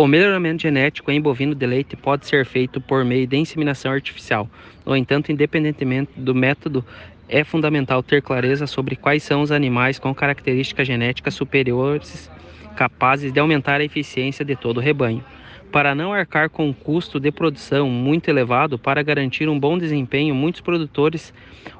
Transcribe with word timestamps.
O 0.00 0.06
melhoramento 0.06 0.62
genético 0.62 1.10
em 1.10 1.20
bovino 1.20 1.56
de 1.56 1.66
leite 1.66 1.96
pode 1.96 2.24
ser 2.24 2.46
feito 2.46 2.80
por 2.80 3.04
meio 3.04 3.26
de 3.26 3.36
inseminação 3.36 3.90
artificial. 3.90 4.48
No 4.86 4.96
entanto, 4.96 5.32
independentemente 5.32 6.12
do 6.16 6.32
método, 6.32 6.84
é 7.28 7.42
fundamental 7.42 8.00
ter 8.00 8.22
clareza 8.22 8.68
sobre 8.68 8.94
quais 8.94 9.24
são 9.24 9.42
os 9.42 9.50
animais 9.50 9.98
com 9.98 10.14
características 10.14 10.86
genéticas 10.86 11.34
superiores 11.34 12.30
capazes 12.76 13.32
de 13.32 13.40
aumentar 13.40 13.80
a 13.80 13.84
eficiência 13.84 14.44
de 14.44 14.54
todo 14.54 14.76
o 14.76 14.80
rebanho. 14.80 15.24
Para 15.72 15.96
não 15.96 16.12
arcar 16.12 16.48
com 16.48 16.68
um 16.68 16.72
custo 16.72 17.18
de 17.18 17.32
produção 17.32 17.90
muito 17.90 18.28
elevado, 18.28 18.78
para 18.78 19.02
garantir 19.02 19.48
um 19.48 19.58
bom 19.58 19.76
desempenho, 19.76 20.32
muitos 20.32 20.60
produtores 20.60 21.34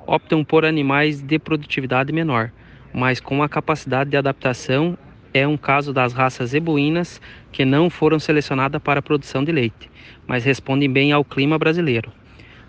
optam 0.05 0.43
por 0.43 0.65
animais 0.65 1.23
de 1.23 1.39
produtividade 1.39 2.13
menor, 2.13 2.51
mas 2.93 3.21
com 3.21 3.45
a 3.45 3.49
capacidade 3.49 4.11
de 4.11 4.17
adaptação 4.17 4.99
é 5.39 5.47
um 5.47 5.57
caso 5.57 5.93
das 5.93 6.13
raças 6.13 6.51
zebuínas 6.51 7.21
que 7.53 7.65
não 7.65 7.89
foram 7.89 8.19
selecionadas 8.19 8.83
para 8.83 9.01
a 9.01 9.03
produção 9.03 9.45
de 9.45 9.53
leite, 9.53 9.91
mas 10.27 10.45
respondem 10.45 10.91
bem 10.91 11.13
ao 11.13 11.25
clima 11.25 11.59
brasileiro. 11.59 12.13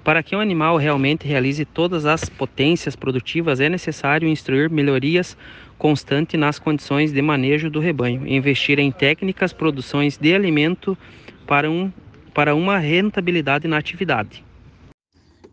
Para 0.04 0.24
que 0.24 0.36
um 0.36 0.40
animal 0.40 0.78
realmente 0.78 1.28
realize 1.28 1.66
todas 1.66 2.06
as 2.06 2.30
potências 2.30 2.96
produtivas, 2.96 3.60
é 3.60 3.68
necessário 3.68 4.30
instruir 4.30 4.70
melhorias 4.70 5.36
constantes 5.78 6.40
nas 6.40 6.58
condições 6.58 7.12
de 7.12 7.22
manejo 7.22 7.70
do 7.70 7.80
rebanho, 7.80 8.28
investir 8.28 8.80
em 8.80 8.92
técnicas, 8.92 9.52
produções 9.52 10.18
de 10.18 10.34
alimento 10.34 10.98
para, 11.46 11.70
um, 11.70 11.92
para 12.34 12.56
uma 12.56 12.78
rentabilidade 12.78 13.68
na 13.68 13.78
atividade. 13.78 14.44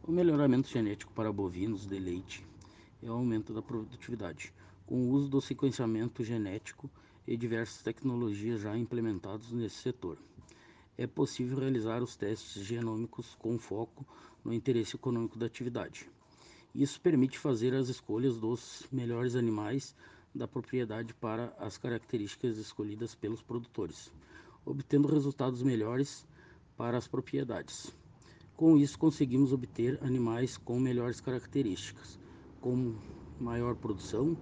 O 0.07 0.13
melhoramento 0.13 0.69
genético 0.69 1.13
para 1.13 1.33
bovinos 1.33 1.87
de 1.87 1.99
leite 1.99 2.45
é 3.05 3.11
o 3.11 3.15
aumento 3.15 3.53
da 3.53 3.61
produtividade 3.61 4.53
com 4.87 4.95
o 4.97 5.11
uso 5.11 5.29
do 5.29 5.41
sequenciamento 5.41 6.23
genético 6.23 6.89
e 7.27 7.37
diversas 7.37 7.83
tecnologias 7.83 8.61
já 8.61 8.77
implementadas 8.77 9.51
nesse 9.51 9.77
setor. 9.77 10.17
É 10.97 11.07
possível 11.07 11.59
realizar 11.59 12.03
os 12.03 12.17
testes 12.17 12.65
genômicos 12.65 13.35
com 13.39 13.59
foco 13.59 14.07
no 14.45 14.55
interesse 14.55 14.95
econômico 14.97 15.39
da 15.39 15.47
atividade. 15.47 16.09
Isso 16.75 17.01
permite 17.01 17.39
fazer 17.39 17.75
as 17.75 17.89
escolhas 17.89 18.39
dos 18.39 18.87
melhores 18.93 19.35
animais 19.35 19.95
da 20.35 20.47
propriedade 20.47 21.13
para 21.15 21.53
as 21.59 21.77
características 21.77 22.57
escolhidas 22.57 23.15
pelos 23.15 23.43
produtores, 23.43 24.13
obtendo 24.65 25.09
resultados 25.09 25.63
melhores 25.63 26.27
para 26.77 26.97
as 26.97 27.09
propriedades. 27.09 27.93
Com 28.57 28.77
isso, 28.77 28.99
conseguimos 28.99 29.53
obter 29.53 29.99
animais 30.03 30.57
com 30.57 30.79
melhores 30.79 31.21
características, 31.21 32.19
como 32.61 32.99
maior 33.39 33.75
produção, 33.75 34.37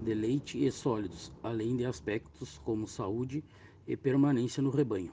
de 0.00 0.14
leite 0.14 0.64
e 0.64 0.70
sólidos, 0.70 1.32
além 1.42 1.76
de 1.76 1.84
aspectos 1.84 2.58
como 2.64 2.86
saúde 2.86 3.42
e 3.86 3.96
permanência 3.96 4.62
no 4.62 4.70
rebanho 4.70 5.12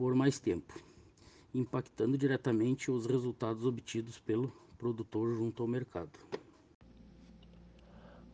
por 0.00 0.14
mais 0.14 0.40
tempo, 0.40 0.72
impactando 1.54 2.16
diretamente 2.16 2.90
os 2.90 3.04
resultados 3.04 3.66
obtidos 3.66 4.18
pelo 4.18 4.50
produtor 4.78 5.36
junto 5.36 5.62
ao 5.62 5.68
mercado. 5.68 6.08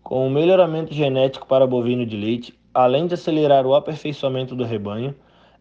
Com 0.01 0.29
o 0.29 0.31
melhoramento 0.31 0.95
genético 0.95 1.45
para 1.45 1.67
bovino 1.67 2.07
de 2.07 2.17
leite, 2.17 2.57
além 2.73 3.09
de 3.09 3.15
acelerar 3.15 3.67
o 3.67 3.75
aperfeiçoamento 3.75 4.55
do 4.55 4.63
rebanho, 4.63 5.13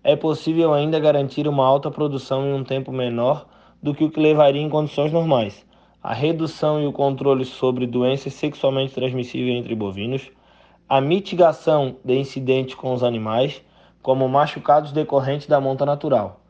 é 0.04 0.16
possível 0.16 0.76
ainda 0.76 1.00
garantir 1.00 1.48
uma 1.48 1.66
alta 1.66 1.90
produção 1.90 2.46
em 2.46 2.54
um 2.54 2.64
tempo 2.64 2.92
menor 2.92 3.48
do 3.82 3.92
que 3.92 4.04
o 4.04 4.12
que 4.12 4.20
levaria 4.20 4.62
em 4.62 4.70
condições 4.70 5.12
normais, 5.12 5.66
a 6.06 6.14
redução 6.14 6.80
e 6.80 6.86
o 6.86 6.92
controle 6.92 7.44
sobre 7.44 7.88
doenças 7.88 8.36
sexualmente 8.36 8.94
transmissíveis 8.94 9.58
entre 9.58 9.74
bovinos, 9.74 10.30
a 10.88 11.02
mitigação 11.02 11.96
de 12.06 12.16
incidentes 12.16 12.76
com 12.76 12.94
os 12.94 13.02
animais, 13.02 13.60
como 14.04 14.30
machucados 14.30 14.92
decorrentes 14.92 15.48
da 15.48 15.60
monta 15.60 15.84
natural. 15.84 16.42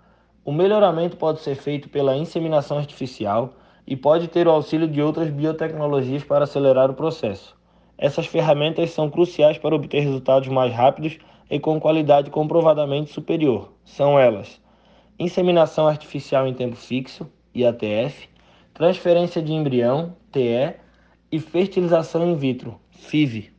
O 0.43 0.51
melhoramento 0.51 1.15
pode 1.15 1.39
ser 1.39 1.55
feito 1.55 1.87
pela 1.87 2.17
inseminação 2.17 2.77
artificial 2.77 3.53
e 3.87 3.95
pode 3.95 4.27
ter 4.27 4.45
o 4.45 4.51
auxílio 4.51 4.89
de 4.89 5.01
outras 5.01 5.29
biotecnologias 5.29 6.25
para 6.25 6.43
acelerar 6.43 6.91
o 6.91 6.95
processo. 6.95 7.55
Essas 7.97 8.25
ferramentas 8.25 8.89
são 8.89 9.09
cruciais 9.09 9.57
para 9.57 9.73
obter 9.73 10.01
resultados 10.01 10.49
mais 10.49 10.73
rápidos 10.73 11.17
e 11.49 11.61
com 11.61 11.79
qualidade 11.79 12.29
comprovadamente 12.29 13.13
superior. 13.13 13.71
São 13.85 14.19
elas: 14.19 14.61
inseminação 15.17 15.88
artificial 15.88 16.45
em 16.45 16.53
tempo 16.53 16.75
fixo, 16.75 17.25
IATF, 17.55 18.34
transferência 18.75 19.41
de 19.41 19.53
embrião, 19.53 20.16
TE, 20.34 20.75
e 21.31 21.40
fertilização 21.40 22.30
in 22.30 22.36
vitro, 22.36 22.80
FIV. 22.91 23.54